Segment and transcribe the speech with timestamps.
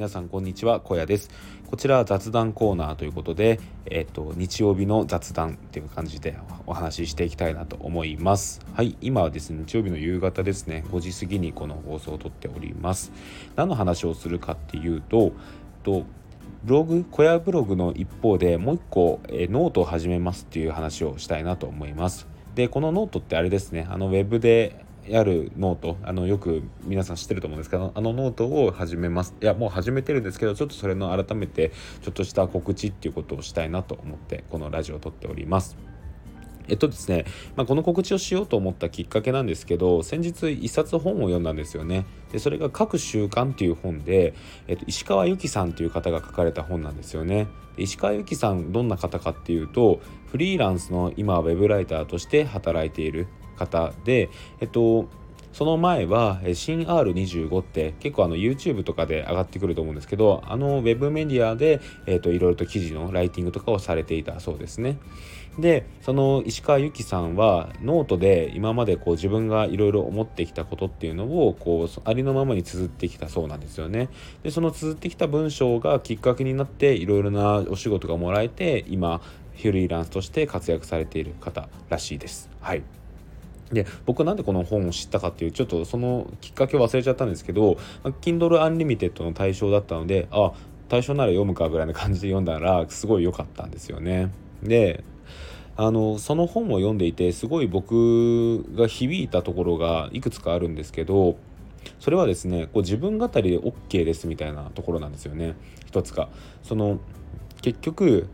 [0.00, 1.28] 皆さんこんにちはコヤです。
[1.66, 8.62] こちらは雑談コーナーということでえっと日曜日の雑談っていう感じでお話ししていきたいなと思います。
[8.72, 13.12] はい今はですね日曜日の夕方ですね5時過ぎにこの放送を録っております。
[13.56, 15.32] 何の話をするかっていうと
[15.82, 16.04] と
[16.64, 22.26] ブログコヤブログの一方でもう一個、えノートを始めますっていう話をしたいなと思います。
[22.54, 29.34] でこのノートってあれですねあのウェブでやるノートあのよく皆さん知ってると思うんですけどあのノートを始めます。
[29.42, 35.76] いやもう始めてるんですけどちょっとそれの改めてちょっとした告知っていうことをしたいなと思ってこのラジオを録っております。
[36.68, 37.24] えっとですね、
[37.56, 42.06] まあ、この告知をしようと思ったきっかけなんですけど先日一冊本を読んだんですよね。
[42.30, 44.34] でそれが「各習慣」っていう本で、
[44.68, 47.48] えっと、いしかわゆきさんという方が書かれた本なんですよね。
[47.76, 53.26] いしかわゆきさんどんな方かっていうとフリーランスの今はウェブライターとして働いている。
[53.60, 55.08] 方でえっと
[55.52, 64.98] その前は新 R25 って結構あの YouTube とかで上がってくると思うんですけどあのウェブメディアで、えーと、いろいろと記事のライティングとかをされていたそうですね。
[65.58, 74.08] でそのいしかわゆきさんはノートで今までこう自分がいろいろ思ってきたことっていうのをこうありのままに綴ってきたそうなんですよね。
[74.44, 79.20] でその綴ってきた文章がきっかけになっていろいろなお仕事がもらえて今
[79.60, 82.48] フリーランスとして活躍されている方らしいです。
[82.60, 82.99] はい
[83.72, 87.76] で僕なんでこの本を知ったかっていうちょっとそのきっかけを忘れちゃったんですけど
[88.20, 90.52] Kindle Unlimited の対象だったのであ
[90.88, 94.32] 対象なら読むかぐらいな感じで読んだらすごい良かったんですよね。
[94.62, 95.04] で
[95.76, 101.36] あのその本を読んでいてすごい僕が響いたところがいくつかあるんですけど
[102.00, 105.54] それはですねこう自分語りで OK ですみたいなところなんですよね
[105.86, 106.28] 一つか。
[106.62, 106.98] その
[107.62, 108.28] 結局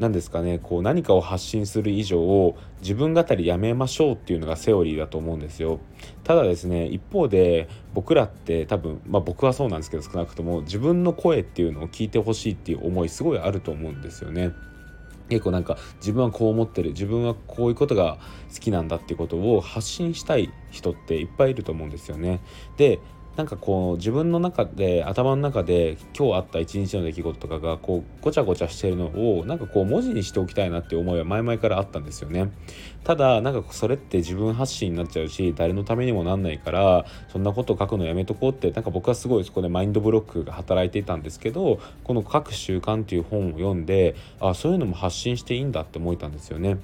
[0.00, 5.78] 何ですかねこう何かを発信する以上自分語りやめましょうっていうのがセオリーだと思うんですよ。
[6.24, 14.52] ただですね一方で僕らって多分まあ僕はそうなんですけど少なくとも自分の声っていうのを聞いてほしいっていう思いすごいあると思うんですよね。
[15.28, 18.18] 結構なんか自分はこう思ってる自分はこういうことが
[18.52, 22.40] 好きなんだっていうことを発信したい人っていっぱいいると思うんですよね。
[22.78, 23.00] で
[23.36, 32.50] なんかこう自分の中で頭の中で今日あった一日の出来事とかがこうごちゃごちゃしてるのをなんかこう文字にしておきたいなっていう思いは前々からあったんですよね。
[33.04, 46.78] ただなんかそれって自分発信になっちゃうし誰のためにもなんないからそんなこと書くのやめとこうってなんか僕はすごいそこでマインドブロックが働いていたんですけどこの「各習慣」っていう本を読んであそういうのも発信していいんだって思えたんですよね。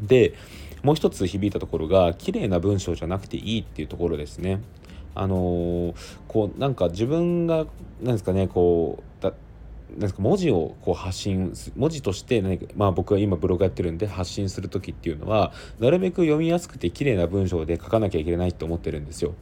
[0.00, 0.34] で
[0.82, 4.60] もう一つ響いたところが綺麗な文章じゃなくていいっていうところですね。
[5.16, 5.94] あのー、
[6.28, 7.66] こうなんか自分が
[8.02, 9.32] なんですかねこうだ
[9.90, 19.34] なんですか文字をこう発信文字として何か、まあ、僕は今ブログやってるんで発信する時っていうのはなるべく読みやすくて綺麗な文章で書かなきゃいけないと思ってるんですよ。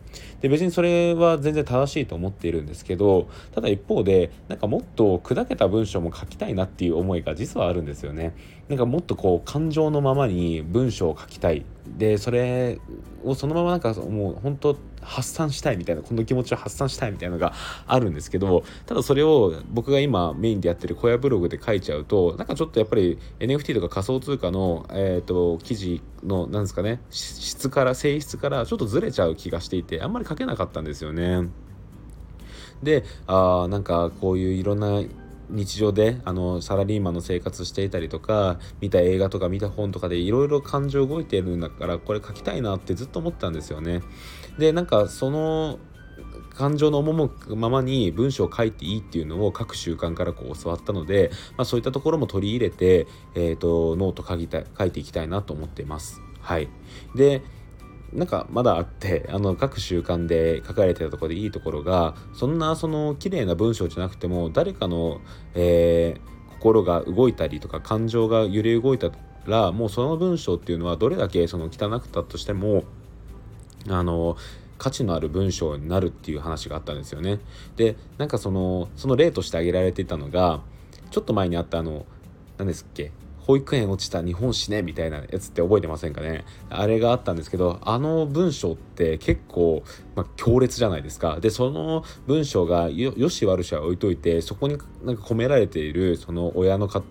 [0.42, 8.34] で別にそれは全然正しいと思っているんですけどただ一方でなんかもっと砕けた文章も書きたいなっていう思いが実はあるんですよね。
[8.68, 11.64] なんかもっとこう感情のままに文章を書きたい
[11.98, 12.78] でそれ
[13.22, 17.52] をそのままなんかもう本当発散したいみたいなこの気持ちを発散したいみたいなのが
[17.86, 31.48] あるんですけどただそれを僕が今メインでやってる小屋ブログで書いちゃうとなんかちょっとやっぱり NFT とか仮想通貨の、えーと、記事のなんですかね質から性質からちょっとずれちゃう気がしていてあんまり書けなかったんですよね。
[32.82, 35.02] であなんかこういういろんな
[35.50, 44.02] 日常であのサラリーマンの生活していたりとか見た映画とか見た本とかでいろいろ感情動いてるんだからこれ書きたいなってずっと思ったんですよね。
[44.58, 45.78] でなんかその
[46.54, 56.20] 感情の赴くままに文章を書いていいっていうのを書く習慣からこう教わったので、まあ、そういったところも取り入れて、えーと、ノート書きた書いていきたいなと思っています。
[56.40, 56.68] はい、
[57.16, 57.42] で
[58.14, 65.20] なんかまだあってあの各習慣で書かれてたとこでいいところがそんなその綺麗な文章じゃなくても誰かの、
[65.54, 69.10] えー、心が動いたりとか感情が揺れ動いた
[69.46, 72.84] らもうその文章っていうのはどれだけその汚くたとしても
[73.88, 74.36] あの
[74.78, 77.40] 価値のある文章になるっていう話があったんですよね。
[77.76, 80.60] でなんかそのその例として挙げられていたのが
[81.10, 82.06] ちょっと前にあったあの
[82.58, 83.12] 何ですっけ？
[83.46, 86.44] 保育園落ちた日本史ねみたいなやつって覚えてませんかね。
[86.70, 89.82] あれがあったんですけどあの文章って結構、
[90.16, 91.40] まあ、強烈じゃないですか。
[91.40, 97.04] でその文章がよし悪しは置いといてそこになんか込められているその親の葛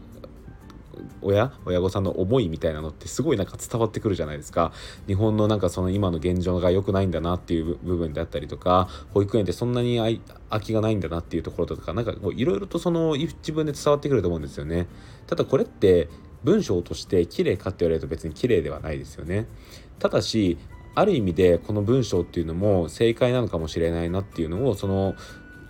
[1.21, 4.71] 親親御さんの思いみたいなのってすごいなんか伝わってくるじゃないですか。
[5.07, 14.87] 日本のなんかその今の現状が良くないんだなっていう部分であったりとか保育園ってそんなに空きがないんだなっていうところとかなんかいろいろとその自分で伝わってくると思うんですよね。
[15.27, 16.09] ただこれって
[16.43, 19.47] 文章として綺麗かって言われると別に綺麗ではないですよね。
[19.99, 20.57] ただし
[20.95, 25.15] ある意味でこの文章っていうのも正解なのかもしれないなっていうのをその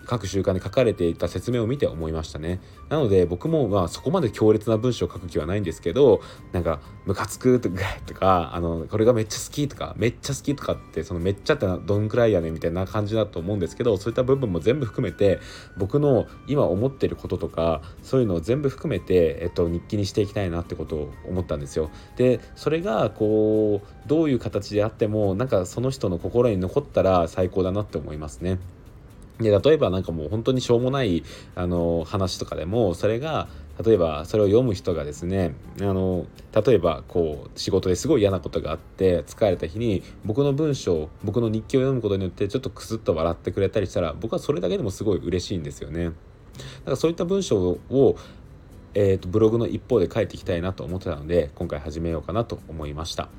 [0.06, 2.60] 各習慣に書かれていた説明を見て思いましたね
[2.90, 6.22] なので僕もまあそこまで強烈な文章を書く気はないんですけど
[6.52, 7.70] なんか「ムカつく」と
[8.14, 15.40] か あの「これがめっちゃ好き」とか「めっちゃ好き」とかってその「めっちゃ」ってどんくらいやねみたいな感じだと思うんですけどそういった部分も全部含めて
[15.78, 21.90] 僕の今思ってることとかそういうのを全部含めて、えっと、日記にしていきたいなってことを思ったんですよ。
[22.16, 28.60] でそれがこうどういう形であってもなんかその人の心に残ったら最高だなって思いますね。
[29.40, 31.24] で例えば何かもう本当にしょうもない
[31.56, 33.48] あの話とかでもそれが
[33.84, 46.06] 例えばそれを読む人がですねあの例えばこう仕事ですごい嫌なことがあって疲れた日に僕の文章僕の日記を読むことによってちょっとクスッと笑ってくれたりしたら僕はそれだけでもすごい嬉しいんですよね。
[46.06, 46.16] だか
[46.92, 48.16] らそういった文章を
[48.96, 53.30] えーと、ブログの一方で書いていきたいなと思ってたので今回始めようかなと思いました。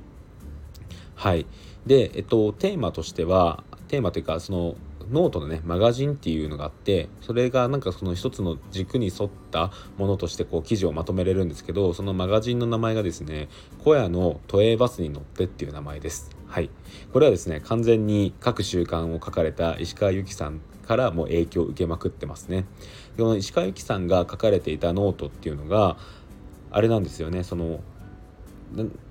[1.14, 1.46] はい
[1.86, 4.74] で、えっと、テーマとしてはテーマというかその
[5.10, 13.48] ノートのねマガジンっていうのがあってそれがなんかその一つの軸に沿ったものとしてこう記事をまとめれるんですけどそのマガジンの名前がですね
[13.84, 16.30] 「コヤの都営バスに乗って」っていう名前です。
[16.46, 16.70] はい、
[17.12, 22.66] これはですね完全に書く習慣を書かれたいしかわゆきさんからも影響を受けまくってますね。
[23.16, 25.96] このいしかわゆきさんが書かれていたノートっていうのが
[26.70, 27.80] あれなんですよねその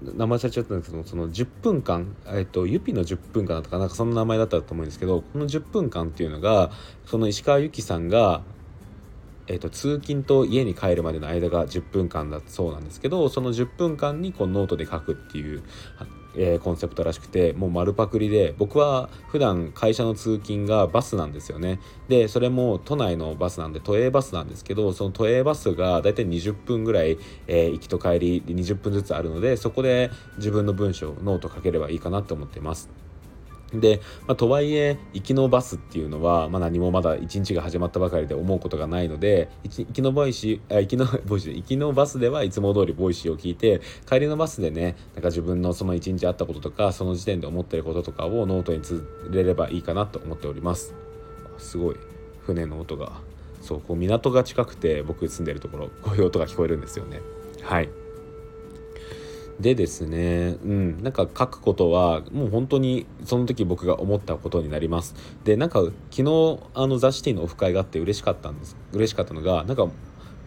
[0.02, 6.72] 名前忘れちゃったんですけどその10分間、えっと、ゆぴの10分間だったかなんかその名前だったと思うんですけどこの10分間っていうのが
[7.06, 8.42] そのいしかわゆきさんが、
[9.48, 15.64] えっと、通勤と家に帰るまでの間が10分間だそうなんですけどその10分間にこうノートで書くっていう
[16.36, 21.80] えー、コンセプトらしくてもう丸パクリで僕は普段会社の通勤がバスなんですよね。
[22.08, 33.03] でそれも都内のバスなんで都営バスなんですけどその都営バスが大体20分ぐらい、えー、行きと帰り20分ずつあるのでそこで自分の文章ノート書ければいいかなと思っています。
[33.74, 50.94] で、まあ、とはいえ行きのバスっていうのは、まあ、何もまだ一日が始まったばかりで思うことがないので行きの Voicy あ行きの Voicy 行きのバスではいつも通り Voicy を聞いて帰りのバスでねなんか自分のその一日あったこととかその時点で思ってることとかをノートに綴れればいいかなと思っております。
[51.58, 51.96] すごい。
[52.46, 53.22] 船の音が。
[53.62, 57.22] そうこう港が近くて僕住んでるところこういう音が聞こえるんですよね。
[57.62, 57.90] はい。
[59.64, 65.16] でですね、うん、なんか書くことはもう本当にその時僕が思ったことになります。
[65.44, 65.80] で、なんか
[66.12, 68.76] 昨日あのザ・シティのオフ会があって嬉しかったんです。
[68.92, 69.88] 嬉しかったのが、なんか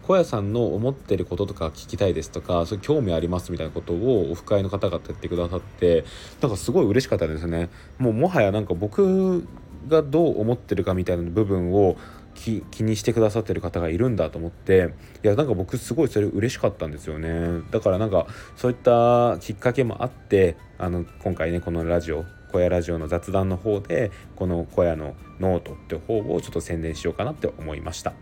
[0.03, 6.05] 小屋さんの思ってることとか聞きたいですとか、そういう興味ありますみたいなことをオフ会の方々言ってくださって、
[6.39, 7.69] なんかすごい嬉しかったですね。
[7.97, 9.45] もうもはやなんか僕
[9.87, 11.97] がどう思ってるかみたいな部分を
[12.37, 14.93] 気気にしてくださってる方がいるんだと思って
[15.23, 17.61] いやなんか僕すごいそれ嬉しかったんですよね。
[17.71, 28.13] だからなんかそういったきっかけもあってあの今回ねこのラジオ小屋ラジオの雑談の方でこの小屋のノートって方をちょっと宣伝しようかなって思いました。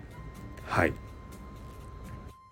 [0.63, 0.93] はい。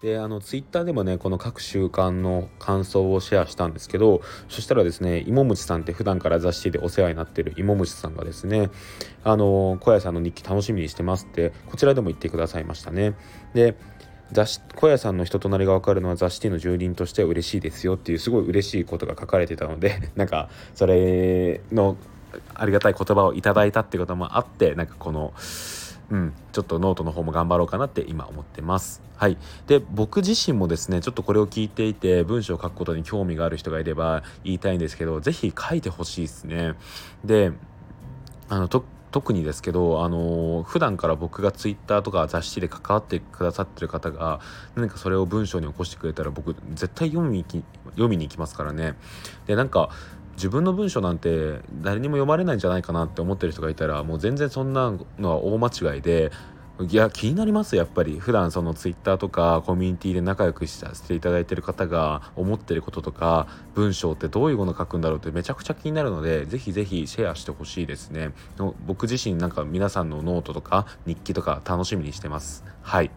[0.03, 8.69] であのツイッターでもねこの各習慣の感想をシェアしたんですけどそしたらですね芋虫さんって普段から雑誌でお世話になってる芋虫さんがですね
[9.23, 13.15] あの小屋さんの日記楽しみにしてますってこちらでも言ってくださいましたね。
[13.53, 13.77] で
[14.33, 21.95] 雑誌小屋さんの人となりが分かるのは雑誌の住人としては嬉しいですよっていうすごい嬉しいことが書かれてたので なんかそれの
[22.55, 25.33] ありがたい言葉をいただいたってこともあってなんかこの
[26.13, 29.01] うん、ちょっとノートの方も頑張ろうかなって今思ってます。
[29.17, 36.75] はい、で僕自身もですねちょっとこれを聞いていて文章を書くことに興味がある人がいれば言いたいんですけど是非書いてほしいですね。
[37.25, 37.51] で
[38.48, 44.39] あの特にですけど、あの普段から僕がツイッターとか雑誌で関わってくださってる方が
[44.75, 48.96] 何かそれを文章に起こしてくれたら僕絶対読みに読みに行きますからね。
[49.48, 49.89] でなんか
[50.35, 56.31] 自分の文章なんて誰にも読まれないんじゃないかなって思ってる人がいたらもう全然そんなのは大間違いで
[56.79, 58.19] いや気になりますやっぱり。
[58.19, 68.31] 普段そのツイッターとかコミュニティで仲良くさせていただいてる方が思ってることとか文章ってどういうもの書くんだろうってめちゃくちゃ気になるのでぜひぜひシェアしてほしいですね。
[68.87, 72.65] 僕自身なんか皆さんのノートとか日記とか楽しみにしてます。
[72.81, 73.11] はい。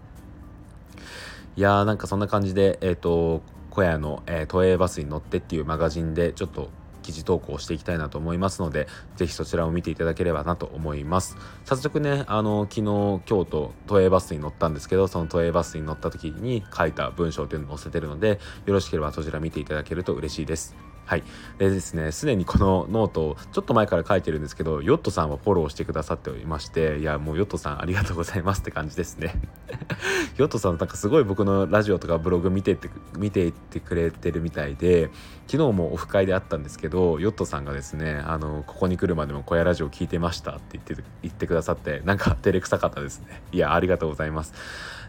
[1.56, 3.40] いやーなんかそんな感じでえっ、ー、と
[3.70, 6.68] コヤの、えー、都営バスに乗ってっていうマガジンでちょっと
[7.06, 11.36] 記事投稿していきたいなと思いますので、ぜひそちらを見ていただければなと思います。
[11.64, 20.85] 早速ね、あの、昨日、今日と、都営バスに乗ったんですけど、その都営バスに乗った時に書いた文章というのを載せてるので、よろしければそちら見ていただけると嬉しいです。
[21.06, 21.22] はい。
[21.58, 29.40] でですねすでにこのノートをちょっと前から書いてるんですけどヨットさんはフォローしてくださっておりましていやもうヨットさんありがとうございますって感じですね。
[30.36, 35.10] ヨットさんなんかすごい僕のラジオとかブログ見てって見ていってくれてるみたいで
[35.46, 43.42] 昨日もオフ会であったんですけどヨットさんがですねあのここに来るまでもコヤラジオ聞いてましたって言って言ってくださってなんか照れくさかったですね。
[43.52, 44.52] いやありがとうございます。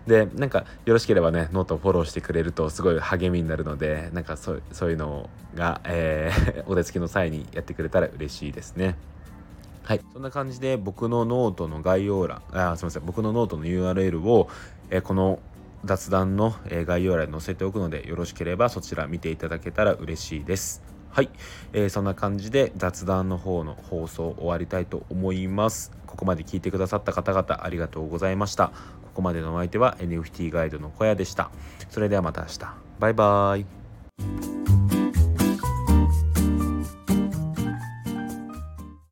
[0.07, 8.95] でなんかよろしければねノートをフォローしてくれるとすごい励みになるのでなんかそうそういうのが、えー、 お手すきの際にやってくれたら嬉しいですね。
[9.83, 14.49] はい、そんな感じで僕のノートの概要欄あすみません僕のノートの URL を、
[14.89, 15.39] えー、この
[15.85, 20.83] 雑談の概要欄に載せておくのでよろしければそちら見ていただけたら嬉しいです。
[21.09, 21.29] はい、
[21.73, 25.91] えー、そんな感じで雑談の方の放送終わりたいと思います。
[26.05, 28.71] ここまで聞いてくださった方々ありがとうございました。
[29.17, 31.50] ここまでのお相手は NFT ガイドの小屋でした。
[31.89, 32.59] それではまた明日。
[33.00, 34.56] バイバーイ。